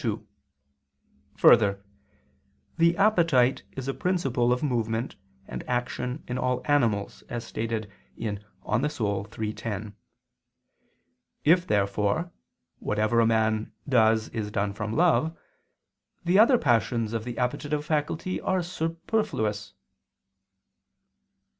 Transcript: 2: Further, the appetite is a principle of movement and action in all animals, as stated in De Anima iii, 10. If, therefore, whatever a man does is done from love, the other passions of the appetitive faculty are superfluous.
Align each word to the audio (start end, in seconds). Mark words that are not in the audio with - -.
2: 0.01 0.27
Further, 1.37 1.85
the 2.75 2.97
appetite 2.97 3.61
is 3.73 3.87
a 3.87 3.93
principle 3.93 4.51
of 4.51 4.63
movement 4.63 5.15
and 5.47 5.61
action 5.69 6.23
in 6.27 6.39
all 6.39 6.63
animals, 6.65 7.21
as 7.29 7.45
stated 7.45 7.85
in 8.17 8.37
De 8.37 8.67
Anima 8.67 9.27
iii, 9.39 9.53
10. 9.53 9.95
If, 11.43 11.67
therefore, 11.67 12.31
whatever 12.79 13.19
a 13.19 13.27
man 13.27 13.73
does 13.87 14.29
is 14.29 14.49
done 14.49 14.73
from 14.73 14.93
love, 14.95 15.37
the 16.25 16.39
other 16.39 16.57
passions 16.57 17.13
of 17.13 17.23
the 17.23 17.37
appetitive 17.37 17.85
faculty 17.85 18.41
are 18.41 18.63
superfluous. 18.63 19.73